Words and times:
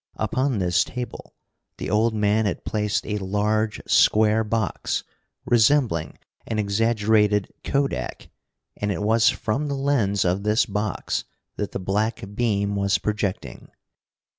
Upon 0.15 0.57
this 0.57 0.83
table 0.83 1.35
the 1.77 1.91
old 1.91 2.15
man 2.15 2.47
had 2.47 2.65
placed 2.65 3.05
a 3.05 3.19
large, 3.19 3.79
square 3.85 4.43
box, 4.43 5.03
resembling 5.45 6.17
an 6.47 6.57
exaggerated 6.57 7.53
kodak, 7.63 8.31
and 8.75 8.91
it 8.91 9.03
was 9.03 9.29
from 9.29 9.67
the 9.67 9.75
lens 9.75 10.25
of 10.25 10.41
this 10.41 10.65
box 10.65 11.25
that 11.57 11.71
the 11.71 11.77
black 11.79 12.23
beam 12.33 12.75
was 12.75 12.97
projecting. 12.97 13.69